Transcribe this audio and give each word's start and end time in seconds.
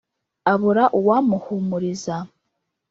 abura 0.51 0.83
uwamuhumuriza, 0.99 2.15